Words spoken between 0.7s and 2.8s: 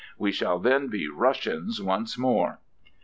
be Russians once more!"